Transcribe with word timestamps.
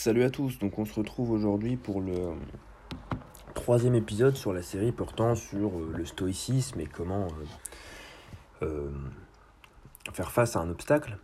Salut 0.00 0.22
à 0.22 0.30
tous, 0.30 0.60
donc 0.60 0.78
on 0.78 0.84
se 0.84 0.94
retrouve 0.94 1.32
aujourd'hui 1.32 1.76
pour 1.76 2.00
le 2.00 2.30
troisième 3.54 3.96
épisode 3.96 4.36
sur 4.36 4.52
la 4.52 4.62
série 4.62 4.92
portant 4.92 5.34
sur 5.34 5.76
euh, 5.76 5.92
le 5.92 6.04
stoïcisme 6.04 6.78
et 6.78 6.86
comment 6.86 7.26
euh, 8.62 8.66
euh, 8.66 8.90
faire 10.12 10.30
face 10.30 10.54
à 10.54 10.60
un 10.60 10.70
obstacle. 10.70 11.18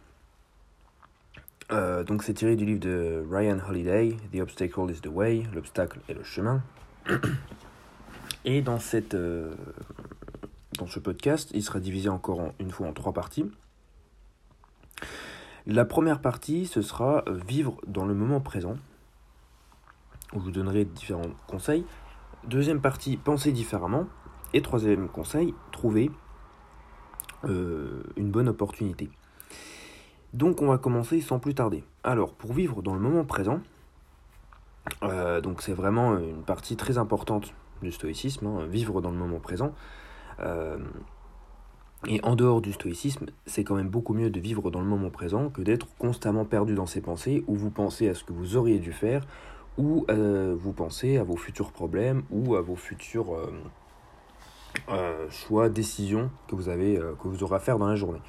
donc 1.71 2.25
c'est 2.25 2.35
tiré 2.35 2.57
du 2.57 2.67
livre 2.67 2.81
de 2.81 3.25
Ryan 3.31 3.59
Holiday, 3.69 4.17
The 4.33 4.41
Obstacle 4.41 4.91
is 4.91 5.01
the 5.01 5.07
Way, 5.07 5.45
l'obstacle 5.55 6.01
est 6.09 6.15
le 6.15 6.25
chemin. 6.25 6.61
Et 8.45 8.61
dans, 8.61 8.81
cette, 8.81 9.17
dans 10.79 10.89
ce 10.89 10.99
podcast, 10.99 11.53
il 11.55 11.63
sera 11.63 11.79
divisé 11.79 12.09
encore 12.09 12.53
une 12.59 12.73
fois 12.73 12.89
en 12.89 12.93
trois 12.93 13.13
parties. 13.13 13.49
La 15.67 15.87
première 15.87 16.21
partie, 16.21 16.67
ce 16.67 16.83
sera 16.83 17.25
euh, 17.27 17.39
vivre 17.47 17.81
dans 17.87 18.05
le 18.05 18.13
moment 18.13 18.41
présent, 18.41 18.77
où 20.35 20.41
je 20.41 20.45
vous 20.45 20.51
donnerai 20.51 20.85
différents 20.85 21.23
conseils. 21.47 21.87
Deuxième 22.47 22.83
partie, 22.83 23.17
penser 23.17 23.51
différemment. 23.51 24.07
Et 24.53 24.61
troisième 24.61 25.09
conseil, 25.09 25.55
trouver 25.73 26.11
euh, 27.45 28.03
une 28.17 28.31
bonne 28.31 28.49
opportunité. 28.49 29.09
Donc 30.35 30.61
on 30.61 30.67
va 30.67 30.77
commencer 30.77 31.23
sans 31.23 31.39
plus 31.39 31.55
tarder. 31.55 31.83
Alors 32.05 32.35
pour 32.35 32.53
vivre 32.53 32.83
dans 32.83 32.95
le 32.95 33.01
moment 33.01 33.25
présent, 33.25 33.61
euh, 35.03 35.41
donc 35.41 35.63
c'est 35.63 35.73
vraiment 35.73 36.19
une 36.19 36.43
partie 36.43 36.77
très 36.77 36.99
importante 36.99 37.55
du 37.83 37.91
stoïcisme, 37.91 38.47
hein, 38.47 38.67
vivre 38.67 39.01
dans 39.01 39.11
le 39.11 39.17
moment 39.17 39.41
présent. 39.41 39.73
Et 42.07 42.21
en 42.23 42.37
dehors 42.37 42.61
du 42.61 42.73
stoïcisme, 42.73 43.27
c'est 43.47 43.65
quand 43.65 43.77
même 43.77 43.89
beaucoup 43.89 44.15
mieux 44.15 44.31
de 44.31 44.41
vivre 44.41 44.71
dans 44.71 44.81
le 44.81 44.87
moment 44.87 45.11
présent 45.11 45.49
que 45.49 45.63
d'être 45.63 45.87
constamment 45.99 46.45
perdu 46.45 46.75
dans 46.75 46.87
ses 46.87 47.01
pensées, 47.01 47.45
où 47.47 47.55
vous 47.55 47.71
pensez 47.71 48.09
à 48.09 48.15
ce 48.15 48.25
que 48.25 48.33
vous 48.33 48.57
auriez 48.57 48.79
dû 48.79 48.93
faire, 48.93 49.27
ou 49.79 50.05
euh, 50.11 50.55
vous 50.59 50.73
pensez 50.73 51.17
à 51.17 51.25
vos 51.25 51.37
futurs 51.37 51.73
problèmes, 51.73 52.23
ou 52.31 52.57
à 52.57 52.61
vos 52.61 52.77
futurs 52.77 53.35
euh, 53.35 53.53
euh, 54.91 55.31
choix, 55.31 55.69
décisions 55.69 56.31
que 56.49 56.55
vous, 56.55 56.69
avez, 56.69 56.97
que 57.23 57.29
vous 57.29 57.43
aurez 57.43 57.57
à 57.57 57.61
faire 57.61 57.79
dans 57.79 57.89
la 57.89 57.97
journée. 57.97 58.23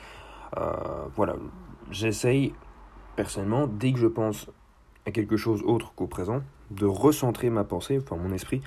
voilà, 1.16 1.36
j'essaye 1.92 2.54
personnellement, 3.16 3.68
dès 3.68 3.92
que 3.92 4.00
je 4.00 4.08
pense 4.08 4.50
à 5.06 5.12
quelque 5.12 5.38
chose 5.38 5.62
autre 5.64 5.94
qu'au 5.94 6.08
présent, 6.08 6.42
de 6.72 6.86
recentrer 6.86 7.50
ma 7.50 7.64
pensée, 7.64 8.00
enfin 8.02 8.16
mon 8.16 8.32
esprit, 8.32 8.62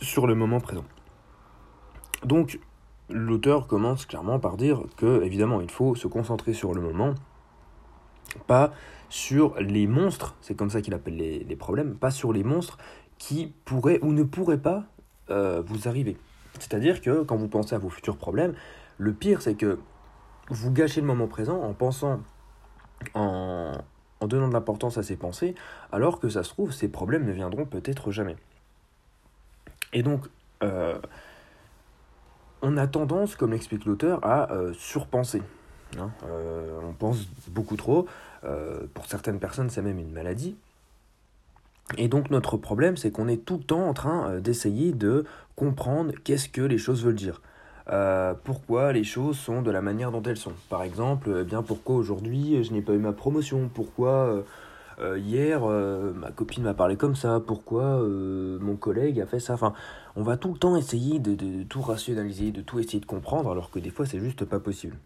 sur 0.00 0.26
le 0.26 0.34
moment 0.34 0.60
présent. 0.60 0.84
Donc, 2.24 2.60
l'auteur 3.10 3.66
commence 3.66 4.06
clairement 4.06 4.38
par 4.38 4.56
dire 4.56 4.82
que, 4.96 5.22
évidemment, 5.22 5.60
il 5.60 5.70
faut 5.70 5.94
se 5.94 6.06
concentrer 6.06 6.52
sur 6.52 6.74
le 6.74 6.80
moment, 6.80 7.14
pas 8.46 8.72
sur 9.08 9.58
les 9.60 9.86
monstres, 9.86 10.36
c'est 10.40 10.54
comme 10.54 10.70
ça 10.70 10.82
qu'il 10.82 10.94
appelle 10.94 11.16
les, 11.16 11.56
problèmes, 11.56 11.94
pas 11.94 12.10
sur 12.10 12.32
les 12.32 12.44
monstres 12.44 12.78
qui 13.16 13.54
pourraient 13.64 13.98
ou 14.02 14.12
ne 14.12 14.22
pourraient 14.22 14.60
pas 14.60 14.84
euh, 15.30 15.62
vous 15.66 15.88
arriver. 15.88 16.16
C'est-à-dire 16.58 17.00
que 17.00 17.22
quand 17.22 17.36
vous 17.36 17.48
pensez 17.48 17.74
à 17.74 17.78
vos 17.78 17.88
futurs 17.88 18.16
problèmes, 18.16 18.54
le 18.98 19.12
pire 19.12 19.40
c'est 19.42 19.54
que 19.54 19.78
vous 20.50 20.70
gâchez 20.70 21.00
le 21.00 21.06
moment 21.06 21.26
présent 21.26 21.62
en 21.62 21.72
pensant, 21.72 22.20
en, 23.14 23.72
en 24.20 24.26
donnant 24.26 24.48
de 24.48 24.52
l'importance 24.52 24.98
à 24.98 25.02
ces 25.02 25.16
pensées, 25.16 25.54
alors 25.92 26.20
que 26.20 26.28
ça 26.28 26.42
se 26.42 26.50
trouve, 26.50 26.72
ces 26.72 26.88
problèmes 26.88 27.24
ne 27.24 27.32
viendront 27.32 27.64
peut-être 27.64 28.10
jamais. 28.10 28.36
Et 29.92 30.02
donc, 30.02 30.26
euh, 30.62 30.98
on 32.62 32.76
a 32.76 32.86
tendance, 32.86 33.36
comme 33.36 33.52
l'explique 33.52 33.84
l'auteur, 33.84 34.24
à 34.24 34.52
euh, 34.52 34.72
surpenser. 34.74 35.42
Hein. 35.98 36.10
Euh, 36.26 36.80
on 36.88 36.92
pense 36.92 37.26
beaucoup 37.48 37.76
trop. 37.76 38.06
Euh, 38.44 38.80
pour 38.94 39.06
certaines 39.06 39.38
personnes, 39.38 39.70
c'est 39.70 39.82
même 39.82 39.98
une 39.98 40.12
maladie. 40.12 40.56
Et 41.96 42.08
donc 42.08 42.30
notre 42.30 42.56
problème, 42.58 42.96
c'est 42.96 43.10
qu'on 43.10 43.28
est 43.28 43.44
tout 43.44 43.56
le 43.56 43.64
temps 43.64 43.88
en 43.88 43.94
train 43.94 44.40
d'essayer 44.40 44.92
de 44.92 45.24
comprendre 45.56 46.12
qu'est-ce 46.22 46.48
que 46.50 46.60
les 46.60 46.76
choses 46.76 47.02
veulent 47.02 47.14
dire. 47.14 47.40
pourquoi 48.44 48.92
les 48.92 49.04
choses 49.04 49.38
sont 49.38 49.62
de 49.62 49.70
la 49.70 49.80
manière 49.80 50.10
dont 50.10 50.22
elles 50.22 50.36
sont. 50.36 50.52
Par 50.68 50.82
exemple, 50.82 51.34
eh 51.40 51.44
bien 51.44 51.62
pourquoi 51.62 51.96
aujourd'hui 51.96 52.62
je 52.62 52.72
n'ai 52.74 52.82
pas 52.82 52.92
eu 52.92 52.98
ma 52.98 53.14
promotion? 53.14 53.70
Pourquoi 53.72 54.44
euh, 55.00 55.18
hier, 55.18 55.60
euh, 55.64 56.12
ma 56.12 56.32
copine 56.32 56.64
m'a 56.64 56.74
parlé 56.74 56.96
comme 56.96 57.14
ça, 57.14 57.40
pourquoi 57.40 58.02
euh, 58.02 58.58
mon 58.60 58.76
collègue 58.76 59.20
a 59.20 59.26
fait 59.26 59.38
ça? 59.38 59.54
Enfin, 59.54 59.72
on 60.16 60.22
va 60.22 60.36
tout 60.36 60.52
le 60.52 60.58
temps 60.58 60.76
essayer 60.76 61.20
de, 61.20 61.62
tout 61.62 61.80
rationaliser, 61.80 62.50
de 62.50 62.62
tout 62.62 62.80
essayer 62.80 62.98
de 62.98 63.06
comprendre, 63.06 63.50
alors 63.50 63.70
que 63.70 63.78
des 63.78 63.90
fois, 63.90 64.06
c'est 64.06 64.18
juste 64.18 64.44
pas 64.44 64.58
possible. 64.58 64.96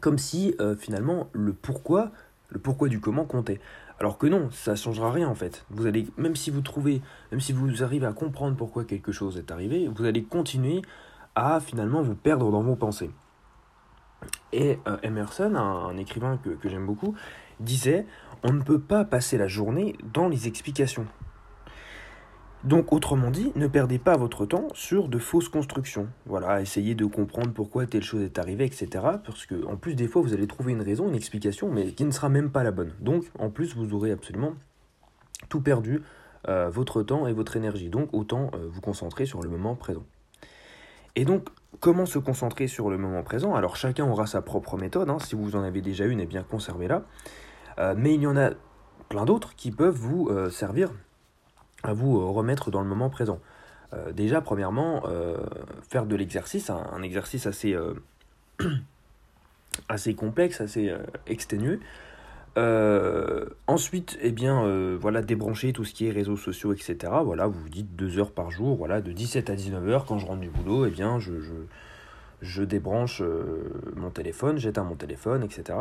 Comme 0.00 0.18
si, 0.18 0.56
finalement, 0.78 1.28
le 1.32 1.52
pourquoi, 1.52 2.10
le 2.48 2.58
pourquoi 2.58 2.88
du 2.88 3.00
comment 3.00 3.24
comptait. 3.24 3.60
Alors 4.00 4.18
que 4.18 4.26
non, 4.26 4.50
ça 4.50 4.74
changera 4.74 5.12
rien 5.12 5.28
en 5.28 5.36
fait. 5.36 5.64
Vous 5.70 5.86
allez, 5.86 6.08
même 6.16 6.34
si 6.34 6.50
vous 6.50 6.62
trouvez, 6.62 7.00
même 7.30 7.40
si 7.40 7.52
vous 7.52 7.84
arrivez 7.84 8.06
à 8.06 8.12
comprendre 8.12 8.56
pourquoi 8.56 8.84
quelque 8.84 9.12
chose 9.12 9.38
est 9.38 9.52
arrivé, 9.52 9.86
vous 9.86 10.04
allez 10.04 10.24
continuer 10.24 10.82
à 11.36 11.60
finalement 11.60 12.02
vous 12.02 12.16
perdre 12.16 12.50
dans 12.50 12.60
vos 12.60 12.74
pensées. 12.74 13.12
Et 14.52 14.78
Emerson, 15.04 15.54
un, 15.54 15.96
écrivain 15.96 16.38
que, 16.38 16.50
que 16.50 16.68
j'aime 16.68 16.86
beaucoup, 16.86 17.14
disait 17.60 18.06
on 18.42 18.52
ne 18.52 18.62
peut 18.62 18.80
pas 18.80 19.04
passer 19.04 19.38
la 19.38 19.48
journée 19.48 19.96
dans 20.12 20.28
les 20.28 20.46
explications. 20.46 21.06
Donc, 22.64 22.94
autrement 22.94 23.30
dit, 23.30 23.52
ne 23.56 23.66
perdez 23.66 23.98
pas 23.98 24.16
votre 24.16 24.46
temps 24.46 24.68
sur 24.72 25.08
de 25.08 25.18
fausses 25.18 25.50
constructions. 25.50 26.08
Voilà, 26.24 26.62
essayez 26.62 26.94
de 26.94 27.04
comprendre 27.04 27.52
pourquoi 27.52 27.86
telle 27.86 28.02
chose 28.02 28.22
est 28.22 28.38
arrivée, 28.38 28.64
etc. 28.64 28.86
Parce 29.22 29.44
que, 29.44 29.66
en 29.66 29.76
plus, 29.76 29.94
des 29.94 30.08
fois, 30.08 30.22
vous 30.22 30.32
allez 30.32 30.46
trouver 30.46 30.72
une 30.72 30.80
raison, 30.80 31.06
une 31.08 31.14
explication, 31.14 31.70
mais 31.70 31.92
qui 31.92 32.04
ne 32.04 32.10
sera 32.10 32.30
même 32.30 32.50
pas 32.50 32.62
la 32.62 32.70
bonne. 32.70 32.92
Donc, 33.00 33.24
en 33.38 33.50
plus, 33.50 33.74
vous 33.76 33.92
aurez 33.92 34.12
absolument 34.12 34.54
tout 35.50 35.60
perdu, 35.60 36.02
euh, 36.48 36.70
votre 36.70 37.02
temps 37.02 37.26
et 37.26 37.34
votre 37.34 37.56
énergie. 37.58 37.90
Donc, 37.90 38.08
autant 38.14 38.50
euh, 38.54 38.66
vous 38.70 38.80
concentrer 38.80 39.26
sur 39.26 39.42
le 39.42 39.50
moment 39.50 39.74
présent. 39.74 40.04
Et 41.16 41.26
donc, 41.26 41.48
comment 41.80 42.06
se 42.06 42.18
concentrer 42.18 42.66
sur 42.66 42.90
le 42.90 42.98
moment 42.98 43.22
présent? 43.22 43.54
Alors, 43.54 43.76
chacun 43.76 44.06
aura 44.06 44.26
sa 44.26 44.42
propre 44.42 44.76
méthode. 44.76 45.10
Hein. 45.10 45.18
Si 45.18 45.34
vous 45.34 45.56
en 45.56 45.62
avez 45.62 45.80
déjà 45.80 46.04
une, 46.04 46.20
eh 46.20 46.26
bien, 46.26 46.42
conservez-la. 46.42 47.02
Euh, 47.78 47.94
mais 47.96 48.14
il 48.14 48.22
y 48.22 48.26
en 48.26 48.36
a 48.36 48.50
plein 49.08 49.24
d'autres 49.24 49.54
qui 49.54 49.70
peuvent 49.70 49.94
vous 49.94 50.28
euh, 50.28 50.50
servir 50.50 50.92
à 51.82 51.92
vous 51.92 52.18
euh, 52.18 52.24
remettre 52.26 52.70
dans 52.70 52.80
le 52.80 52.88
moment 52.88 53.10
présent. 53.10 53.40
déjà, 54.12 54.40
premièrement, 54.40 55.04
faire 55.88 56.04
de 56.06 56.16
l'exercice, 56.16 56.68
un, 56.68 57.00
exercice 57.02 57.46
assez, 57.46 57.76
assez 59.88 60.14
complexe, 60.14 60.60
assez 60.60 60.92
exténué. 61.28 61.78
Ensuite, 62.56 64.18
eh 64.22 64.30
bien, 64.30 64.96
voilà, 64.96 65.22
débrancher 65.22 65.72
tout 65.72 65.84
ce 65.84 65.94
qui 65.94 66.06
est 66.06 66.10
réseaux 66.10 66.36
sociaux, 66.36 66.72
etc. 66.72 67.12
Voilà, 67.24 67.46
vous 67.46 67.58
vous 67.58 67.68
dites 67.68 67.96
deux 67.96 68.18
heures 68.18 68.32
par 68.32 68.50
jour, 68.50 68.76
voilà, 68.76 69.00
de 69.00 69.12
17 69.12 69.50
à 69.50 69.54
19 69.54 69.88
heures, 69.88 70.04
quand 70.04 70.18
je 70.18 70.26
rentre 70.26 70.40
du 70.40 70.50
boulot, 70.50 70.86
eh 70.86 70.90
bien, 70.90 71.18
je, 71.18 71.32
je, 72.40 72.62
débranche 72.62 73.22
mon 73.96 74.10
téléphone, 74.10 74.58
j'éteins 74.58 74.84
mon 74.84 74.96
téléphone, 74.96 75.42
etc. 75.42 75.78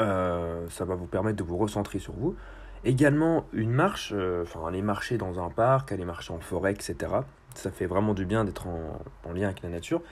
Euh, 0.00 0.66
ça 0.70 0.84
va 0.84 0.94
vous 0.94 1.06
permettre 1.06 1.36
de 1.36 1.44
vous 1.44 1.56
recentrer 1.56 1.98
sur 1.98 2.14
vous. 2.14 2.34
Également, 2.84 3.46
une 3.52 3.70
marche, 3.70 4.12
euh, 4.14 4.42
enfin 4.42 4.66
aller 4.66 4.82
marcher 4.82 5.16
dans 5.16 5.38
un 5.38 5.50
parc, 5.50 5.92
aller 5.92 6.04
marcher 6.04 6.32
en 6.32 6.40
forêt, 6.40 6.72
etc. 6.72 6.96
Ça 7.54 7.70
fait 7.70 7.86
vraiment 7.86 8.14
du 8.14 8.24
bien 8.24 8.44
d'être 8.44 8.66
en, 8.66 9.32
lien 9.32 9.46
avec 9.46 9.62
la 9.62 9.68
nature. 9.68 10.02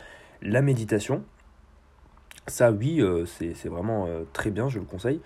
La 0.42 0.62
méditation, 0.62 1.24
ça 2.50 2.72
oui, 2.72 3.00
euh, 3.00 3.24
c'est 3.26 3.68
vraiment 3.68 4.08
très 4.32 4.50
bien, 4.50 4.68
je 4.68 4.78
le 4.78 4.84
conseille. 4.84 5.20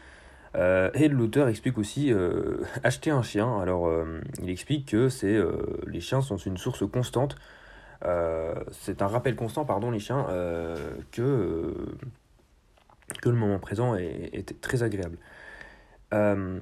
et 0.54 1.08
l'auteur 1.08 1.48
explique 1.48 1.78
aussi 1.78 2.12
acheter 2.84 3.10
un 3.10 3.22
chien. 3.22 3.60
Alors, 3.60 3.90
il 4.42 4.50
explique 4.50 4.88
que 4.90 5.08
les 5.86 6.00
chiens 6.00 6.20
sont 6.20 6.36
une 6.36 6.56
source 6.56 6.88
constante. 6.88 7.36
c'est 8.70 9.02
un 9.02 9.06
rappel 9.06 9.36
constant, 9.36 9.64
pardon, 9.64 9.90
les 9.90 10.00
chiens, 10.00 10.26
que 13.20 13.28
le 13.28 13.36
moment 13.36 13.58
présent 13.58 13.94
est, 13.96 14.60
très 14.60 14.82
agréable. 14.82 15.18
Euh, 16.12 16.60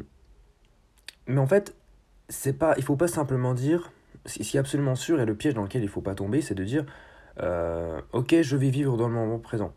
mais 1.27 1.39
en 1.39 1.47
fait, 1.47 1.75
c'est 2.29 2.53
pas, 2.55 2.75
il 2.77 2.83
faut 2.83 2.97
pas 2.97 3.09
simplement 3.09 3.55
dire, 3.55 3.93
ce 4.27 4.39
qui 4.39 4.59
absolument 4.59 4.95
sûr 4.95 5.21
et 5.21 5.27
le 5.27 5.35
piège 5.35 5.55
dans 5.55 5.63
lequel 5.63 5.83
il 5.83 5.89
faut 5.89 6.01
pas 6.01 6.15
tomber, 6.15 6.41
c'est 6.41 6.55
de 6.55 6.65
dire, 6.65 6.85
euh, 7.41 8.01
ok, 8.13 8.41
je 8.43 8.57
vais 8.57 8.71
vivre 8.71 8.97
dans 8.97 9.09
le 9.09 9.15
moment 9.15 9.39
présent. 9.39 9.73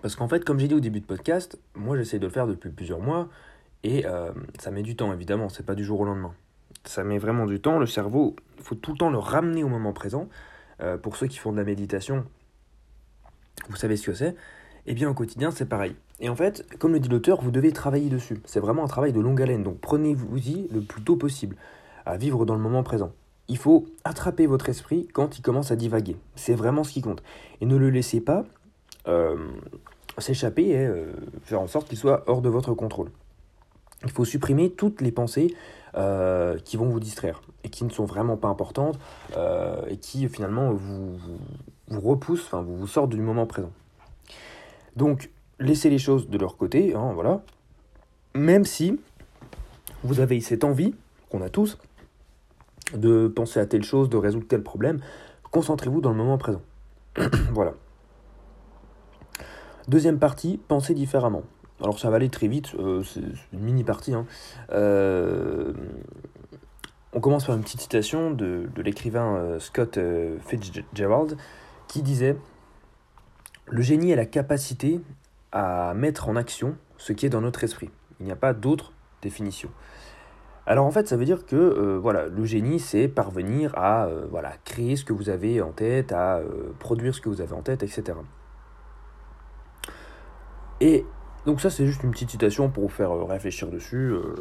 Parce 0.00 0.16
qu'en 0.16 0.28
fait, 0.28 0.44
comme 0.44 0.58
j'ai 0.58 0.68
dit 0.68 0.74
au 0.74 0.80
début 0.80 1.00
de 1.00 1.06
podcast, 1.06 1.58
moi 1.74 1.96
j'essaie 1.96 2.18
de 2.18 2.26
le 2.26 2.32
faire 2.32 2.46
depuis 2.46 2.70
plusieurs 2.70 3.00
mois 3.00 3.28
et 3.84 4.06
euh, 4.06 4.32
ça 4.58 4.70
met 4.70 4.82
du 4.82 4.96
temps 4.96 5.12
évidemment, 5.12 5.48
c'est 5.48 5.66
pas 5.66 5.74
du 5.74 5.84
jour 5.84 6.00
au 6.00 6.04
lendemain. 6.04 6.32
Ça 6.84 7.04
met 7.04 7.18
vraiment 7.18 7.46
du 7.46 7.60
temps, 7.60 7.78
le 7.78 7.86
cerveau, 7.86 8.34
il 8.58 8.64
faut 8.64 8.74
tout 8.74 8.92
le 8.92 8.98
temps 8.98 9.10
le 9.10 9.18
ramener 9.18 9.62
au 9.62 9.68
moment 9.68 9.92
présent. 9.92 10.28
pour 11.02 11.16
ceux 11.16 11.28
qui 11.28 11.38
font 11.38 11.52
de 11.52 11.56
la 11.56 11.64
méditation, 11.64 12.24
vous 13.68 13.76
savez 13.76 13.96
ce 13.96 14.06
que 14.06 14.14
c'est. 14.14 14.34
Eh 14.86 14.94
bien, 14.94 15.08
au 15.08 15.14
quotidien, 15.14 15.50
c'est 15.50 15.66
pareil. 15.68 15.94
Et 16.20 16.28
en 16.28 16.36
fait, 16.36 16.66
comme 16.78 16.92
le 16.92 17.00
dit 17.00 17.08
l'auteur, 17.08 17.40
vous 17.40 17.50
devez 17.50 17.72
travailler 17.72 18.08
dessus. 18.08 18.40
C'est 18.44 18.60
vraiment 18.60 18.84
un 18.84 18.88
travail 18.88 19.12
de 19.12 19.20
longue 19.20 19.40
haleine. 19.40 19.62
Donc, 19.62 19.78
prenez-vous-y 19.80 20.68
le 20.72 20.80
plus 20.80 21.02
tôt 21.02 21.16
possible 21.16 21.56
à 22.04 22.16
vivre 22.16 22.44
dans 22.44 22.54
le 22.54 22.60
moment 22.60 22.82
présent. 22.82 23.12
Il 23.48 23.58
faut 23.58 23.86
attraper 24.04 24.46
votre 24.46 24.68
esprit 24.68 25.08
quand 25.12 25.38
il 25.38 25.42
commence 25.42 25.70
à 25.70 25.76
divaguer. 25.76 26.16
C'est 26.34 26.54
vraiment 26.54 26.84
ce 26.84 26.92
qui 26.92 27.02
compte. 27.02 27.22
Et 27.60 27.66
ne 27.66 27.76
le 27.76 27.90
laissez 27.90 28.20
pas 28.20 28.40
euh, 28.40 28.61
s'échapper 30.18 30.68
et 30.68 30.86
euh, 30.86 31.12
faire 31.44 31.60
en 31.60 31.66
sorte 31.66 31.88
qu'il 31.88 31.98
soit 31.98 32.24
hors 32.26 32.42
de 32.42 32.48
votre 32.48 32.74
contrôle. 32.74 33.10
il 34.04 34.10
faut 34.10 34.24
supprimer 34.24 34.70
toutes 34.70 35.00
les 35.00 35.12
pensées 35.12 35.54
euh, 35.96 36.58
qui 36.58 36.76
vont 36.76 36.88
vous 36.88 37.00
distraire 37.00 37.42
et 37.64 37.68
qui 37.68 37.84
ne 37.84 37.90
sont 37.90 38.04
vraiment 38.04 38.36
pas 38.36 38.48
importantes 38.48 38.98
euh, 39.36 39.82
et 39.88 39.96
qui 39.96 40.28
finalement 40.28 40.72
vous, 40.72 41.18
repoussent, 41.90 42.46
enfin 42.46 42.62
vous, 42.62 42.76
vous 42.76 42.86
sortent 42.86 43.10
du 43.10 43.20
moment 43.20 43.46
présent. 43.46 43.72
Donc 44.96 45.30
laissez 45.58 45.90
les 45.90 45.98
choses 45.98 46.28
de 46.28 46.38
leur 46.38 46.56
côté, 46.56 46.94
hein, 46.94 47.12
voilà. 47.14 47.42
Même 48.34 48.64
si 48.64 48.98
vous 50.02 50.20
avez 50.20 50.40
cette 50.40 50.64
envie 50.64 50.94
qu'on 51.30 51.42
a 51.42 51.48
tous 51.48 51.78
de 52.94 53.28
penser 53.28 53.60
à 53.60 53.66
telle 53.66 53.84
chose, 53.84 54.08
de 54.08 54.16
résoudre 54.16 54.46
tel 54.48 54.62
problème, 54.62 55.00
concentrez-vous 55.50 56.00
dans 56.00 56.10
le 56.10 56.16
moment 56.16 56.38
présent. 56.38 56.62
voilà. 57.52 57.74
Deuxième 59.88 60.18
partie, 60.18 60.60
pensez 60.68 60.94
différemment. 60.94 61.42
Alors 61.82 61.98
ça 61.98 62.08
va 62.10 62.16
aller 62.16 62.28
très 62.28 62.46
vite, 62.46 62.74
euh, 62.78 63.02
c'est 63.02 63.20
une 63.52 63.60
mini 63.60 63.82
partie. 63.82 64.14
Hein. 64.14 64.26
Euh, 64.70 65.72
on 67.12 67.20
commence 67.20 67.46
par 67.46 67.56
une 67.56 67.62
petite 67.62 67.80
citation 67.80 68.30
de, 68.30 68.68
l'écrivain 68.76 69.34
euh, 69.34 69.58
Scott 69.58 69.98
Fitzgerald 70.46 71.36
qui 71.88 72.02
disait 72.02 72.36
Le 73.66 73.82
génie 73.82 74.12
est 74.12 74.16
la 74.16 74.26
capacité 74.26 75.00
à 75.50 75.92
mettre 75.94 76.28
en 76.28 76.36
action 76.36 76.76
ce 76.96 77.12
qui 77.12 77.26
est 77.26 77.30
dans 77.30 77.40
notre 77.40 77.64
esprit. 77.64 77.90
Il 78.20 78.26
n'y 78.26 78.32
a 78.32 78.36
pas 78.36 78.52
d'autre 78.54 78.92
définition. 79.20 79.70
Alors 80.64 80.86
en 80.86 80.92
fait, 80.92 81.08
ça 81.08 81.16
veut 81.16 81.24
dire 81.24 81.44
que 81.44 81.96
voilà, 82.00 82.28
le 82.28 82.44
génie, 82.44 82.78
c'est 82.78 83.08
parvenir 83.08 83.76
à 83.76 84.08
voilà, 84.30 84.52
créer 84.64 84.94
ce 84.94 85.04
que 85.04 85.12
vous 85.12 85.28
avez 85.28 85.60
en 85.60 85.72
tête, 85.72 86.12
à 86.12 86.40
produire 86.78 87.12
ce 87.12 87.20
que 87.20 87.28
vous 87.28 87.40
avez 87.40 87.52
en 87.52 87.62
tête, 87.62 87.82
etc. 87.82 88.14
Et 90.82 91.06
donc 91.46 91.60
ça 91.60 91.70
c'est 91.70 91.86
juste 91.86 92.02
une 92.02 92.10
petite 92.10 92.30
citation 92.30 92.68
pour 92.68 92.82
vous 92.82 92.88
faire 92.88 93.12
euh, 93.12 93.22
réfléchir 93.22 93.68
dessus. 93.68 94.10
Euh, 94.10 94.34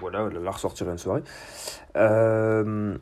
voilà, 0.00 0.28
la 0.28 0.50
ressortir 0.50 0.90
une 0.90 0.98
soirée. 0.98 1.22
Euh, 1.96 2.98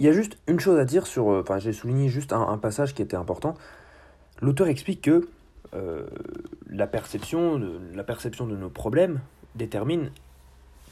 il 0.00 0.06
y 0.06 0.08
a 0.08 0.12
juste 0.12 0.38
une 0.48 0.58
chose 0.58 0.78
à 0.78 0.84
dire 0.84 1.06
sur... 1.06 1.28
Enfin 1.28 1.58
j'ai 1.60 1.72
souligné 1.72 2.08
juste 2.08 2.32
un, 2.32 2.58
passage 2.58 2.94
qui 2.94 3.00
était 3.00 3.16
important. 3.16 3.54
L'auteur 4.42 4.66
explique 4.66 5.02
que 5.02 5.28
la, 6.68 6.86
perception, 6.86 7.60
la 7.94 8.02
perception 8.02 8.46
de 8.46 8.56
nos 8.56 8.68
problèmes 8.68 9.20
détermine 9.54 10.10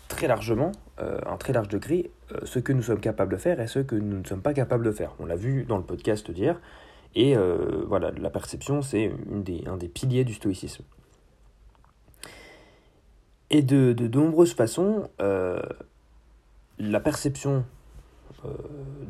très 0.09 0.27
largement, 0.27 0.73
un 0.99 1.37
très 1.37 1.53
large 1.53 1.69
degré, 1.69 2.11
ce 2.45 2.59
que 2.59 2.73
nous 2.73 2.83
sommes 2.83 3.01
capables 3.01 3.33
de 3.33 3.37
faire 3.39 3.61
et 3.61 3.67
ce 3.67 3.81
que 3.81 3.97
nous 3.97 4.19
ne 4.19 4.25
sommes 4.25 4.43
pas 4.43 4.55
capables 4.55 4.85
de 4.85 4.93
faire. 4.93 5.15
On 5.19 5.27
l'a 5.27 5.37
vu 5.37 5.65
dans 5.65 5.77
le 5.77 5.85
podcast 5.85 6.31
d'hier. 6.31 6.61
Et 7.17 7.37
voilà, 7.87 8.11
la 8.11 8.31
perception, 8.31 8.83
c'est 8.83 9.13
un 9.67 9.77
des 9.77 9.89
piliers 9.89 10.25
du 10.25 10.35
stoïcisme. 10.35 10.85
Et 13.51 13.63
de, 13.63 13.93
de, 13.93 14.09
nombreuses 14.09 14.55
façons, 14.55 15.09
euh, 15.21 15.61
la 16.79 16.99
perception 16.99 17.65
euh, 18.45 18.49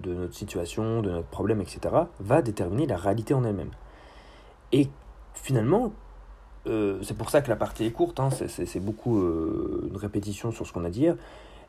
de 0.03 0.13
notre 0.13 0.35
situation, 0.35 1.01
de 1.01 1.11
notre 1.11 1.29
problème, 1.29 1.63
etc., 1.63 1.95
va 2.21 2.43
déterminer 2.43 2.87
la 2.87 2.97
réalité 2.97 3.33
en 3.33 3.43
elle-même. 3.45 3.71
Et 4.73 4.89
finalement, 5.35 5.93
euh, 6.67 6.99
c'est 7.03 7.17
pour 7.17 7.31
ça 7.31 7.41
que 7.41 7.49
la 7.49 7.57
partie 7.57 7.87
est 7.87 7.91
courte, 7.91 8.21
hein, 8.21 8.29
c'est 8.31 8.81
beaucoup 8.81 9.19
une 9.19 9.97
répétition 9.97 10.51
sur 10.51 10.67
ce 10.67 10.73
qu'on 10.73 10.85
a 10.85 10.91
dit 10.91 11.09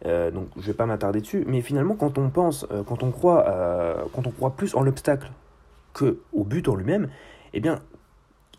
donc 0.04 0.50
je 0.56 0.62
ne 0.62 0.66
vais 0.66 0.74
pas 0.74 0.86
m'attarder 0.86 1.22
dessus, 1.22 1.46
mais 1.48 1.62
finalement 1.62 1.96
quand 1.96 2.18
on 2.18 2.30
pense, 2.30 2.68
quand 2.86 3.02
on 3.02 3.12
croit 3.12 4.54
plus 4.56 4.76
en 4.76 4.82
l'obstacle 4.82 5.32
que 5.96 6.20
au 6.34 6.44
but 6.44 6.68
en 6.68 6.76
lui-même, 6.76 7.10
eh 7.54 7.60
bien, 7.60 7.80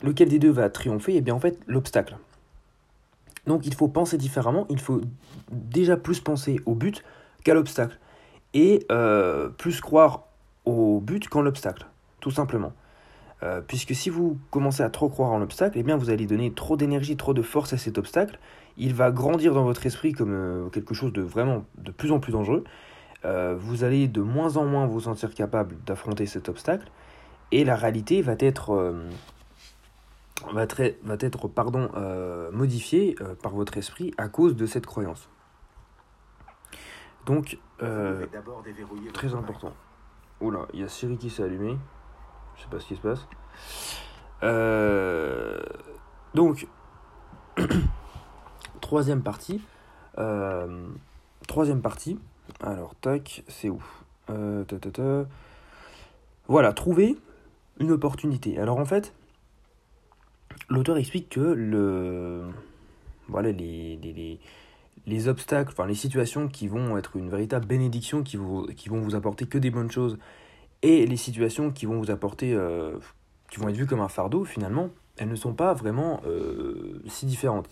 lequel 0.03 0.29
des 0.29 0.41
deux 0.41 0.51
va 0.51 0.69
triompher 0.69 1.15
Eh 1.15 1.21
bien 1.21 1.35
en 1.35 1.41
fait, 1.41 1.61
l'obstacle. 1.69 2.17
Donc 3.47 3.67
il 3.67 3.75
faut 3.75 3.87
penser 3.87 4.19
différemment, 4.19 4.67
il 4.71 4.81
faut 4.81 5.01
déjà 5.53 5.97
plus 5.97 6.19
penser 6.19 6.61
au 6.67 6.75
but 6.75 7.05
qu'à 7.45 7.55
l'obstacle. 7.55 7.99
Et 8.55 8.85
euh, 8.91 9.49
plus 9.51 9.81
croire 9.81 10.25
au 10.65 11.01
but 11.01 11.29
qu'en 11.29 11.43
l'obstacle, 11.43 11.87
tout 12.21 12.31
simplement. 12.31 12.73
Euh, 13.43 13.61
puisque 13.61 13.95
si 13.95 14.09
vous 14.09 14.39
commencez 14.51 14.83
à 14.83 14.89
trop 14.89 15.11
croire 15.11 15.31
en 15.31 15.39
l'obstacle, 15.39 15.79
eh 15.79 15.83
bien 15.83 15.97
vous 15.97 16.11
allez 16.11 16.27
donner 16.27 16.53
trop 16.53 16.77
d'énergie, 16.77 17.17
trop 17.17 17.35
de 17.35 17.43
force 17.43 17.73
à 17.73 17.79
cet 17.79 17.99
obstacle. 17.99 18.39
Il 18.79 18.95
va 18.95 19.11
grandir 19.11 19.55
dans 19.55 19.63
votre 19.63 19.85
esprit 19.87 20.13
comme 20.13 20.33
euh, 20.33 20.69
quelque 20.71 20.95
chose 20.95 21.13
de 21.13 21.23
vraiment 21.23 21.65
de 21.79 21.91
plus 21.91 22.11
en 22.13 22.19
plus 22.19 22.33
dangereux. 22.33 22.65
vous 23.59 23.85
allez 23.85 24.09
de 24.09 24.23
moins 24.23 24.57
en 24.57 24.65
moins 24.65 24.87
vous 24.87 25.01
sentir 25.01 25.35
capable 25.35 25.77
d'affronter 25.85 26.27
cet 26.27 26.49
obstacle. 26.49 26.89
Et 27.53 27.65
la 27.65 27.77
réalité 27.77 28.23
va 28.23 28.35
être 28.39 28.95
va 30.53 30.63
être, 30.63 30.83
va 31.03 31.17
être 31.19 31.49
pardon, 31.49 31.91
euh, 31.97 32.51
modifié 32.53 33.17
euh, 33.21 33.35
par 33.35 33.53
votre 33.53 33.77
esprit 33.77 34.13
à 34.19 34.29
cause 34.29 34.57
de 34.57 34.67
cette 34.67 34.87
croyance. 34.87 35.29
Donc, 37.25 37.59
euh, 37.83 38.27
très 39.13 39.35
important. 39.35 39.73
Oula, 40.41 40.67
il 40.73 40.81
y 40.81 40.85
a 40.85 40.89
Siri 40.89 41.19
qui 41.19 41.31
s'est 41.31 41.43
allumé. 41.43 41.77
Je 42.57 42.63
sais 42.63 42.69
pas 42.69 42.79
ce 42.79 42.87
qui 42.87 42.97
se 42.97 43.01
passe. 43.01 43.27
donc, 46.35 46.69
troisième 48.81 49.23
partie. 49.23 49.63
troisième 51.49 51.83
partie. 51.83 52.21
Alors, 52.61 52.95
tac, 52.97 53.43
c'est 53.49 53.71
où? 53.71 53.83
Voilà, 56.49 56.73
trouver 56.73 57.17
une 57.81 57.91
opportunité. 57.91 58.59
Alors, 58.59 58.79
en 58.79 58.85
fait, 58.85 59.13
l'auteur 60.69 60.97
explique 60.97 61.29
que 61.29 61.53
les, 63.53 63.53
les, 63.53 64.41
les, 65.07 65.29
obstacles, 65.29 65.75
les 65.87 65.95
situations 65.95 66.49
qui 66.49 66.69
vont 66.69 66.97
être 66.97 67.17
une 67.17 67.31
véritable 67.31 67.67
bénédiction, 67.67 68.23
qui 68.23 68.37
vont 68.37 69.01
vous 69.01 69.15
apporter 69.15 69.47
que 69.47 69.59
des 69.59 69.71
bonnes 69.71 69.91
choses, 69.91 70.19
et 70.83 71.07
les 71.07 71.17
situations 71.17 71.71
qui 71.71 71.87
vont 71.87 71.99
vous 71.99 72.11
apporter, 72.11 72.53
euh, 72.53 72.99
qui 73.51 73.59
vont 73.59 73.69
être 73.69 73.77
vues 73.77 73.87
comme 73.87 74.01
un 74.01 74.09
fardeau, 74.09 74.45
finalement, 74.45 74.91
elles 75.17 75.29
ne 75.29 75.37
sont 75.37 75.55
pas 75.55 75.75
vraiment 75.75 76.21
euh, 76.27 77.03
si 77.07 77.27
différentes. 77.27 77.69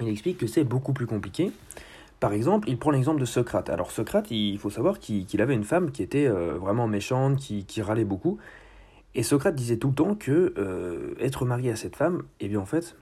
Il 0.00 0.08
explique 0.08 0.38
que 0.38 0.46
c'est 0.46 0.64
beaucoup 0.64 0.92
plus 0.92 1.06
compliqué. 1.06 1.52
Par 2.22 2.34
exemple, 2.34 2.68
il 2.68 2.78
prend 2.78 2.92
l'exemple 2.92 3.18
de 3.18 3.24
Socrate. 3.24 3.68
Alors 3.68 3.90
Socrate, 3.90 4.30
il 4.30 4.56
faut 4.56 4.70
savoir 4.70 5.00
qu'il 5.00 5.42
avait 5.42 5.54
une 5.54 5.64
femme 5.64 5.90
qui 5.90 6.04
était 6.04 6.28
euh, 6.28 6.54
vraiment 6.56 6.86
méchante, 6.86 7.34
qui, 7.34 7.82
râlait 7.82 8.04
beaucoup, 8.04 8.38
et 9.16 9.24
Socrate 9.24 9.56
disait 9.56 9.76
tout 9.76 9.88
le 9.88 9.94
temps 9.94 10.14
que 10.14 10.54
euh, 10.56 11.16
être 11.18 11.44
marié 11.44 11.72
à 11.72 11.74
cette 11.74 11.96
femme, 11.96 12.22
eh 12.38 12.46
bien 12.46 12.60
en 12.60 12.64
fait, 12.64 12.94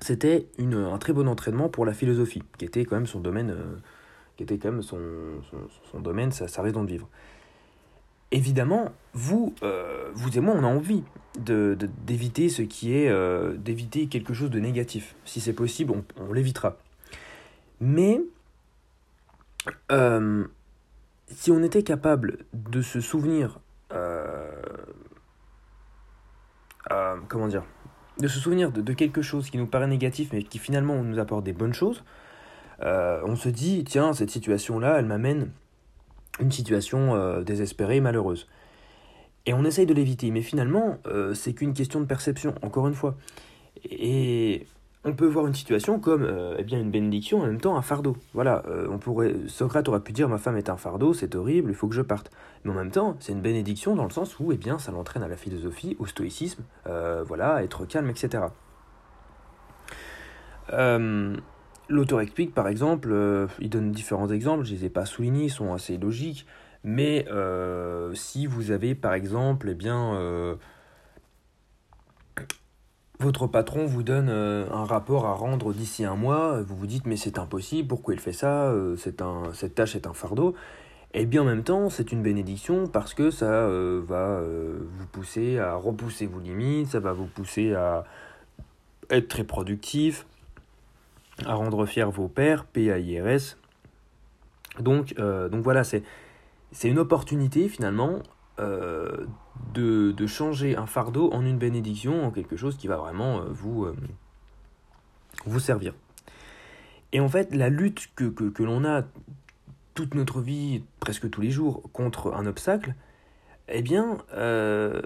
c'était 0.00 0.48
un 0.58 0.98
très 0.98 1.12
bon 1.12 1.28
entraînement 1.28 1.68
pour 1.68 1.86
la 1.86 1.92
philosophie, 1.92 2.42
qui 2.58 2.64
était 2.64 2.84
quand 2.84 2.96
même 2.96 3.06
son 3.06 3.20
domaine, 3.20 3.50
euh, 3.50 3.76
qui 4.36 4.44
son, 4.82 6.00
domaine, 6.00 6.32
sa, 6.32 6.48
sa, 6.48 6.62
raison 6.62 6.82
de 6.82 6.88
vivre. 6.88 7.08
Évidemment, 8.32 8.90
vous, 9.12 9.54
vous 10.14 10.36
et 10.36 10.40
moi, 10.40 10.56
on 10.58 10.64
a 10.64 10.66
envie 10.66 11.04
d'éviter 11.38 12.48
ce 12.48 12.62
qui 12.62 12.92
est, 12.96 13.08
d'éviter 13.56 14.08
quelque 14.08 14.34
chose 14.34 14.50
de 14.50 14.58
négatif. 14.58 15.14
Si 15.24 15.40
c'est 15.40 15.52
possible, 15.52 15.92
on 16.18 16.32
l'évitera. 16.32 16.76
Mais 17.80 18.20
si 21.28 21.50
on 21.50 21.62
était 21.62 21.82
capable 21.82 22.38
de 22.52 22.82
se 22.82 23.00
souvenir 23.00 23.60
euh, 23.92 24.50
euh, 26.92 27.16
comment 27.28 27.48
dire 27.48 27.64
de 28.18 28.28
se 28.28 28.38
souvenir 28.38 28.70
de, 28.70 28.92
quelque 28.92 29.22
chose 29.22 29.50
qui 29.50 29.58
nous 29.58 29.66
paraît 29.66 29.88
négatif 29.88 30.30
mais 30.32 30.44
qui 30.44 30.58
finalement 30.58 31.02
nous 31.02 31.18
apporte 31.18 31.42
des 31.42 31.52
bonnes 31.52 31.74
choses, 31.74 32.04
euh, 32.82 33.20
on 33.24 33.34
se 33.34 33.48
dit 33.48 33.82
tiens 33.82 34.12
cette 34.12 34.30
situation 34.30 34.78
là 34.78 34.98
elle 34.98 35.06
m'amène 35.06 35.50
une 36.38 36.52
situation 36.52 37.40
désespérée 37.42 38.00
malheureuse. 38.00 38.48
Et 39.46 39.52
on 39.52 39.64
essaye 39.64 39.86
de 39.86 39.94
l'éviter, 39.94 40.32
mais 40.32 40.42
finalement 40.42 40.98
c'est 41.32 41.52
qu'une 41.52 41.74
question 41.74 42.00
de 42.00 42.06
perception, 42.06 42.56
encore 42.62 42.88
une 42.88 42.94
fois. 42.94 43.14
Et 43.84 44.66
on 45.04 45.12
peut 45.12 45.26
voir 45.26 45.46
une 45.46 45.54
situation 45.54 46.00
comme 46.00 46.24
euh, 46.24 46.56
eh 46.58 46.64
bien 46.64 46.80
une 46.80 46.90
bénédiction 46.90 47.40
en 47.40 47.46
même 47.46 47.60
temps 47.60 47.76
un 47.76 47.82
fardeau. 47.82 48.16
Voilà, 48.32 48.62
euh, 48.66 48.88
on 48.90 48.98
pourrait, 48.98 49.34
Socrate 49.46 49.88
aurait 49.88 50.00
pu 50.00 50.12
dire 50.12 50.28
ma 50.28 50.38
femme 50.38 50.56
est 50.56 50.70
un 50.70 50.76
fardeau, 50.76 51.12
c'est 51.12 51.34
horrible, 51.34 51.70
il 51.70 51.74
faut 51.74 51.88
que 51.88 51.94
je 51.94 52.02
parte. 52.02 52.30
Mais 52.64 52.70
en 52.70 52.74
même 52.74 52.90
temps, 52.90 53.16
c'est 53.20 53.32
une 53.32 53.42
bénédiction 53.42 53.94
dans 53.94 54.04
le 54.04 54.10
sens 54.10 54.38
où 54.40 54.52
eh 54.52 54.56
bien 54.56 54.78
ça 54.78 54.92
l'entraîne 54.92 55.22
à 55.22 55.28
la 55.28 55.36
philosophie, 55.36 55.96
au 55.98 56.06
stoïcisme, 56.06 56.62
euh, 56.86 57.22
voilà, 57.26 57.62
être 57.62 57.84
calme, 57.84 58.10
etc. 58.10 58.44
L'auteur 61.90 62.22
explique 62.22 62.54
par 62.54 62.66
exemple, 62.66 63.14
il 63.60 63.68
donne 63.68 63.92
différents 63.92 64.30
exemples, 64.30 64.64
je 64.64 64.72
ne 64.72 64.78
les 64.78 64.86
ai 64.86 64.88
pas 64.88 65.04
soulignés, 65.04 65.44
ils 65.44 65.50
sont 65.50 65.74
assez 65.74 65.98
logiques, 65.98 66.46
mais 66.82 67.26
si 68.14 68.46
vous 68.46 68.70
avez 68.70 68.94
par 68.94 69.12
exemple, 69.12 69.68
eh 69.68 69.74
bien 69.74 70.56
votre 73.20 73.46
patron 73.46 73.86
vous 73.86 74.02
donne 74.02 74.28
euh, 74.28 74.66
un 74.70 74.84
rapport 74.84 75.26
à 75.26 75.34
rendre 75.34 75.72
d'ici 75.72 76.04
un 76.04 76.16
mois, 76.16 76.60
vous 76.62 76.76
vous 76.76 76.86
dites 76.86 77.06
mais 77.06 77.16
c'est 77.16 77.38
impossible, 77.38 77.88
pourquoi 77.88 78.14
il 78.14 78.20
fait 78.20 78.32
ça, 78.32 78.64
euh, 78.66 78.96
un, 79.20 79.52
cette 79.52 79.74
tâche 79.74 79.94
est 79.94 80.06
un 80.06 80.14
fardeau. 80.14 80.54
Et 81.16 81.26
bien 81.26 81.42
en 81.42 81.44
même 81.44 81.62
temps, 81.62 81.90
c'est 81.90 82.10
une 82.10 82.22
bénédiction 82.22 82.88
parce 82.88 83.14
que 83.14 83.30
ça 83.30 83.46
euh, 83.46 84.02
va 84.04 84.40
vous 84.42 85.06
pousser 85.06 85.60
à 85.60 85.76
repousser 85.76 86.26
vos 86.26 86.40
limites, 86.40 86.88
ça 86.88 86.98
va 86.98 87.12
vous 87.12 87.26
pousser 87.26 87.72
à 87.72 88.04
être 89.10 89.28
très 89.28 89.44
productif, 89.44 90.26
à 91.46 91.54
rendre 91.54 91.86
fiers 91.86 92.10
vos 92.10 92.26
pères, 92.26 92.64
P-A-I-R-S. 92.64 93.58
Donc, 94.80 95.14
donc 95.14 95.62
voilà, 95.62 95.84
c'est 95.84 96.02
une 96.82 96.98
opportunité 96.98 97.68
finalement 97.68 98.18
de, 98.58 99.26
de, 100.12 100.26
changer 100.26 100.76
un 100.76 100.86
fardeau 100.86 101.32
en 101.32 101.44
une 101.44 101.58
bénédiction, 101.58 102.24
en 102.24 102.30
quelque 102.30 102.56
chose 102.56 102.76
qui 102.76 102.86
va 102.86 102.96
vraiment 102.96 103.42
vous, 103.50 103.88
vous 105.46 105.60
servir. 105.60 105.94
Et 107.12 107.20
en 107.20 107.28
fait, 107.28 107.54
la 107.54 107.68
lutte 107.68 108.10
que, 108.16 108.24
que, 108.24 108.44
que 108.44 108.62
l'on 108.62 108.84
a 108.84 109.02
toute 109.94 110.14
notre 110.14 110.40
vie, 110.40 110.82
presque 111.00 111.30
tous 111.30 111.40
les 111.40 111.50
jours, 111.50 111.82
contre 111.92 112.34
un 112.34 112.46
obstacle, 112.46 112.94
eh 113.68 113.82
bien, 113.82 114.18
euh, 114.34 115.00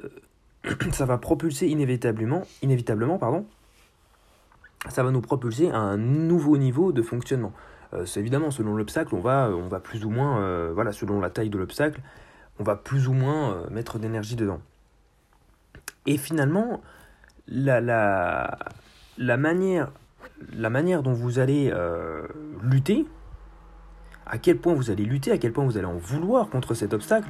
ça 0.93 1.05
va 1.05 1.19
propulser 1.19 1.69
inévitablement, 1.69 2.43
inévitablement 2.63 3.19
pardon, 3.19 3.47
ça 4.89 5.03
va 5.03 5.11
nous 5.11 5.21
propulser 5.21 5.71
à 5.71 5.79
un 5.79 5.97
nouveau 5.97 6.57
niveau 6.57 6.93
de 6.93 7.03
fonctionnement. 7.03 7.53
Euh, 7.95 8.07
c'est 8.07 8.21
évidemment 8.21 8.51
selon 8.51 8.75
l'obstacle, 8.77 9.15
on 9.15 9.21
va, 9.21 9.51
on 9.51 9.69
va 9.69 9.81
plus 9.81 10.05
ou 10.05 10.11
moins, 10.11 10.41
euh, 10.41 10.71
voilà, 10.75 10.93
selon 10.93 11.21
la 11.21 11.31
taille 11.31 11.51
de 11.51 11.59
l'obstacle, 11.59 12.01
on 12.59 12.65
va 12.65 12.77
plus 12.77 13.09
ou 13.09 13.13
moins 13.13 13.65
mettre 13.71 13.99
d'énergie 13.99 14.37
dedans. 14.37 14.61
Et 16.07 16.17
finalement, 16.17 16.81
la, 17.47 18.57
manière, 19.19 19.91
la 20.53 20.71
manière 20.71 21.03
dont 21.03 21.13
vous 21.13 21.39
allez 21.39 21.73
lutter, 22.63 23.07
à 24.29 24.39
quel 24.39 24.59
point 24.59 24.75
vous 24.75 24.91
allez 24.91 25.05
lutter, 25.05 25.33
à 25.33 25.39
quel 25.39 25.53
point 25.53 25.65
vous 25.65 25.77
allez 25.77 25.87
en 25.87 25.97
vouloir 25.97 26.49
contre 26.49 26.75
cet 26.75 26.93
obstacle, 26.93 27.29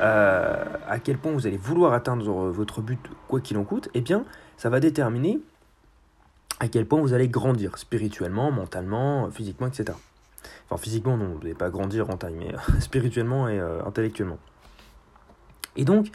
euh, 0.00 0.64
à 0.88 0.98
quel 0.98 1.18
point 1.18 1.32
vous 1.32 1.46
allez 1.46 1.58
vouloir 1.58 1.92
atteindre 1.92 2.48
votre 2.48 2.80
but 2.80 2.98
quoi 3.28 3.40
qu'il 3.40 3.58
en 3.58 3.64
coûte, 3.64 3.90
eh 3.94 4.00
bien, 4.00 4.24
ça 4.56 4.70
va 4.70 4.80
déterminer 4.80 5.40
à 6.58 6.68
quel 6.68 6.86
point 6.86 7.00
vous 7.00 7.12
allez 7.12 7.28
grandir 7.28 7.76
spirituellement, 7.78 8.50
mentalement, 8.50 9.30
physiquement, 9.30 9.66
etc. 9.66 9.96
Enfin, 10.68 10.80
physiquement, 10.80 11.16
non, 11.16 11.26
vous 11.34 11.38
n'allez 11.38 11.54
pas 11.54 11.70
grandir 11.70 12.08
en 12.10 12.16
taille, 12.16 12.36
mais 12.38 12.54
spirituellement 12.80 13.48
et 13.48 13.58
euh, 13.58 13.84
intellectuellement. 13.84 14.38
Et 15.76 15.84
donc, 15.84 16.10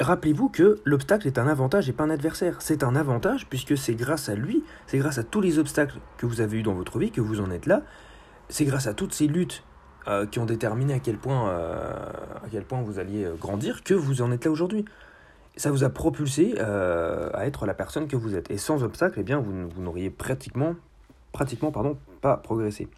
rappelez-vous 0.00 0.48
que 0.48 0.80
l'obstacle 0.84 1.26
est 1.26 1.38
un 1.38 1.46
avantage 1.46 1.88
et 1.88 1.92
pas 1.92 2.04
un 2.04 2.10
adversaire. 2.10 2.60
C'est 2.60 2.82
un 2.84 2.96
avantage 2.96 3.46
puisque 3.48 3.76
c'est 3.76 3.94
grâce 3.94 4.28
à 4.28 4.34
lui, 4.34 4.64
c'est 4.86 4.98
grâce 4.98 5.18
à 5.18 5.22
tous 5.22 5.40
les 5.40 5.58
obstacles 5.58 5.98
que 6.18 6.26
vous 6.26 6.40
avez 6.40 6.58
eus 6.58 6.62
dans 6.62 6.74
votre 6.74 6.98
vie 6.98 7.10
que 7.10 7.20
vous 7.20 7.40
en 7.40 7.50
êtes 7.50 7.66
là, 7.66 7.82
c'est 8.48 8.64
grâce 8.64 8.86
à 8.86 8.94
toutes 8.94 9.14
ces 9.14 9.26
luttes 9.26 9.62
euh, 10.08 10.26
qui 10.26 10.40
ont 10.40 10.46
déterminé 10.46 10.94
à 10.94 10.98
quel, 10.98 11.16
point, 11.16 11.48
euh, 11.48 11.94
à 12.44 12.48
quel 12.50 12.64
point 12.64 12.82
vous 12.82 12.98
alliez 12.98 13.24
euh, 13.24 13.34
grandir 13.34 13.84
que 13.84 13.94
vous 13.94 14.20
en 14.20 14.32
êtes 14.32 14.44
là 14.44 14.50
aujourd'hui. 14.50 14.84
Ça 15.56 15.70
vous 15.70 15.84
a 15.84 15.90
propulsé 15.90 16.58
à 16.58 17.46
être 17.46 17.66
la 17.66 17.74
personne 17.74 18.08
que 18.08 18.16
vous 18.16 18.34
êtes. 18.34 18.50
Et 18.50 18.56
sans 18.56 18.82
obstacle, 18.84 19.20
eh 19.20 19.22
bien, 19.22 19.38
vous, 19.38 19.68
vous 19.68 19.82
n'auriez 19.82 20.08
pratiquement, 20.08 20.74
pas 22.22 22.36
progressé. 22.38 22.88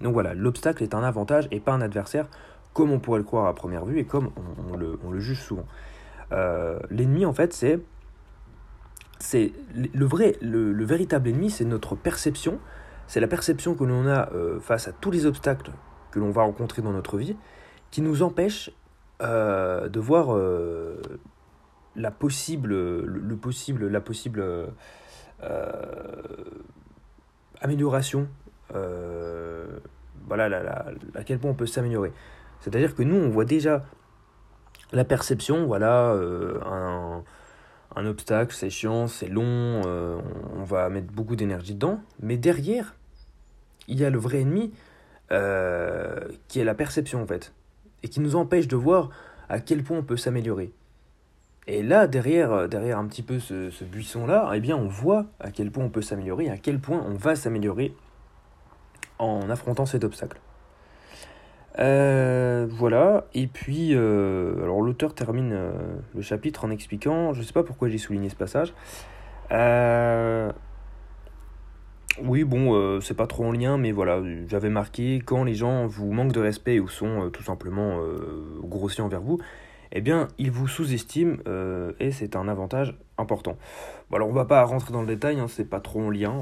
Donc 0.00 0.14
voilà, 0.14 0.34
l'obstacle 0.34 0.82
est 0.82 0.94
un 0.94 1.04
avantage 1.04 1.46
et 1.52 1.60
pas 1.60 1.72
un 1.72 1.80
adversaire, 1.80 2.26
comme 2.74 2.90
on 2.90 2.98
pourrait 2.98 3.20
le 3.20 3.24
croire 3.24 3.46
à 3.46 3.54
première 3.54 3.86
vue 3.86 3.98
et 3.98 4.04
comme 4.04 4.30
on, 4.70 4.76
le, 4.76 5.20
juge 5.20 5.40
souvent. 5.40 5.66
L'ennemi, 6.90 7.24
en 7.24 7.32
fait, 7.32 7.52
c'est 7.52 7.80
c'est 9.20 9.52
le 9.74 10.04
vrai, 10.04 10.36
le, 10.42 10.72
le 10.72 10.84
véritable 10.84 11.28
ennemi, 11.28 11.48
c'est 11.48 11.64
notre 11.64 11.94
perception 11.94 12.58
c'est 13.06 13.20
la 13.20 13.28
perception 13.28 13.74
que 13.74 13.84
l'on 13.84 14.06
a 14.06 14.30
euh, 14.32 14.60
face 14.60 14.88
à 14.88 14.92
tous 14.92 15.10
les 15.10 15.26
obstacles 15.26 15.70
que 16.10 16.18
l'on 16.18 16.30
va 16.30 16.42
rencontrer 16.42 16.82
dans 16.82 16.92
notre 16.92 17.18
vie 17.18 17.36
qui 17.90 18.00
nous 18.02 18.22
empêche 18.22 18.70
euh, 19.22 19.88
de 19.88 20.00
voir 20.00 20.34
euh, 20.34 21.00
la 21.96 22.10
possible, 22.10 22.70
le, 22.70 23.36
possible, 23.36 23.88
la 23.88 24.00
possible 24.00 24.44
amélioration. 27.60 28.28
voilà, 30.26 30.86
à 31.14 31.24
quel 31.24 31.38
point 31.38 31.50
on 31.50 31.54
peut 31.54 31.66
s'améliorer. 31.66 32.12
C'est-à-dire 32.60 32.94
que 32.94 33.02
nous, 33.02 33.16
on 33.16 33.28
voit 33.28 33.44
déjà 33.44 33.84
la 34.92 35.04
perception, 35.04 35.66
voilà, 35.66 36.12
un, 36.64 37.22
un 37.96 38.06
obstacle, 38.06 38.54
c'est 38.54 38.70
chiant, 38.70 39.06
c'est 39.06 39.28
long, 39.28 39.82
euh, 39.86 40.18
on 40.56 40.64
va 40.64 40.88
mettre 40.88 41.12
beaucoup 41.12 41.36
d'énergie 41.36 41.74
dedans, 41.74 42.00
mais 42.20 42.36
derrière, 42.36 42.94
il 43.88 43.98
y 43.98 44.04
a 44.04 44.10
le 44.10 44.18
vrai 44.18 44.40
ennemi 44.40 44.72
euh, 45.32 46.28
qui 46.48 46.60
est 46.60 46.64
la 46.64 46.74
perception 46.74 47.22
en 47.22 47.26
fait, 47.26 47.52
et 48.02 48.08
qui 48.08 48.20
nous 48.20 48.36
empêche 48.36 48.68
de 48.68 48.76
voir 48.76 49.10
à 49.48 49.60
quel 49.60 49.82
point 49.82 49.98
on 49.98 50.02
peut 50.02 50.16
s'améliorer. 50.16 50.72
Et 51.66 51.82
là, 51.82 52.06
derrière, 52.06 52.52
euh, 52.52 52.66
derrière 52.66 52.98
un 52.98 53.06
petit 53.06 53.22
peu 53.22 53.38
ce, 53.38 53.70
ce 53.70 53.84
buisson-là, 53.84 54.50
eh 54.54 54.60
bien, 54.60 54.76
on 54.76 54.88
voit 54.88 55.26
à 55.40 55.50
quel 55.50 55.70
point 55.70 55.84
on 55.84 55.90
peut 55.90 56.02
s'améliorer, 56.02 56.50
à 56.50 56.58
quel 56.58 56.78
point 56.78 57.02
on 57.06 57.14
va 57.14 57.36
s'améliorer 57.36 57.94
en 59.18 59.48
affrontant 59.48 59.86
cet 59.86 60.04
obstacle. 60.04 60.40
Euh, 61.78 62.66
voilà, 62.70 63.26
et 63.34 63.46
puis, 63.46 63.90
euh, 63.94 64.62
alors 64.62 64.80
l'auteur 64.80 65.14
termine 65.14 65.50
euh, 65.52 65.72
le 66.14 66.22
chapitre 66.22 66.64
en 66.64 66.70
expliquant, 66.70 67.32
je 67.32 67.40
ne 67.40 67.44
sais 67.44 67.52
pas 67.52 67.64
pourquoi 67.64 67.88
j'ai 67.88 67.98
souligné 67.98 68.28
ce 68.28 68.36
passage. 68.36 68.72
oui, 72.22 72.44
bon, 72.44 73.00
c'est 73.00 73.16
pas 73.16 73.26
trop 73.26 73.44
en 73.44 73.52
lien, 73.52 73.76
mais 73.76 73.90
voilà, 73.90 74.22
j'avais 74.46 74.68
marqué 74.70 75.20
quand 75.24 75.42
les 75.42 75.54
gens 75.54 75.86
vous 75.86 76.12
manquent 76.12 76.32
de 76.32 76.40
respect 76.40 76.78
ou 76.78 76.88
sont 76.88 77.30
tout 77.32 77.42
simplement 77.42 77.98
grossiers 78.62 79.02
envers 79.02 79.20
vous, 79.20 79.40
eh 79.92 80.00
bien, 80.00 80.28
ils 80.38 80.50
vous 80.50 80.68
sous-estiment 80.68 81.38
et 81.98 82.12
c'est 82.12 82.36
un 82.36 82.46
avantage 82.46 82.96
important. 83.18 83.56
Bon, 84.10 84.16
alors 84.16 84.28
on 84.28 84.32
va 84.32 84.44
pas 84.44 84.62
rentrer 84.64 84.92
dans 84.92 85.00
le 85.00 85.08
détail, 85.08 85.40
hein, 85.40 85.46
c'est 85.48 85.68
pas 85.68 85.80
trop 85.80 86.02
en 86.02 86.10
lien, 86.10 86.34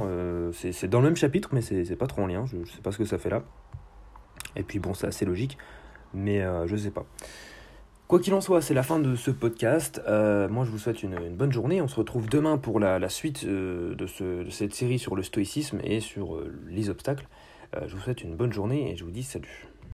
c'est 0.53 0.89
dans 0.89 1.01
le 1.01 1.07
même 1.07 1.17
chapitre, 1.17 1.51
mais 1.53 1.62
c'est 1.62 1.97
pas 1.97 2.07
trop 2.07 2.23
en 2.23 2.27
lien, 2.27 2.45
je, 2.45 2.59
je 2.65 2.71
sais 2.71 2.83
pas 2.83 2.93
ce 2.93 2.99
que 2.99 3.07
ça 3.07 3.17
fait 3.17 3.31
là. 3.31 3.43
Et 4.56 4.62
puis 4.62 4.78
bon, 4.78 4.94
c'est 4.94 5.06
assez 5.06 5.25
logique, 5.25 5.59
mais 6.14 6.42
euh, 6.42 6.66
je 6.66 6.76
sais 6.76 6.90
pas. 6.90 7.04
Quoi 8.09 8.21
qu'il 8.21 8.35
en 8.35 8.40
soit, 8.42 8.61
c'est 8.61 8.75
la 8.75 8.82
fin 8.82 8.99
de 8.99 9.16
ce 9.16 9.30
podcast. 9.30 10.02
Euh, 10.06 10.49
moi, 10.49 10.64
je 10.64 10.71
vous 10.71 10.78
souhaite 10.78 11.02
une, 11.02 11.16
bonne 11.30 11.52
journée. 11.52 11.80
On 11.80 11.88
se 11.88 11.97
retrouve 11.97 12.28
demain 12.28 12.59
pour 12.59 12.78
la, 12.78 13.09
suite 13.09 13.44
euh, 13.44 13.94
de, 13.94 14.06
ce, 14.06 14.44
de, 14.44 14.50
cette 14.50 14.75
série 14.75 14.99
sur 14.99 15.16
le 15.16 15.23
stoïcisme 15.23 15.80
et 15.82 16.00
sur 16.00 16.42
les 16.68 16.90
obstacles. 16.90 17.26
je 17.87 17.94
vous 17.94 18.02
souhaite 18.02 18.23
une 18.23 18.37
bonne 18.37 18.52
journée 18.52 18.90
et 18.92 18.97
je 18.97 19.04
vous 19.04 19.11
dis 19.11 19.23
salut. 19.23 19.72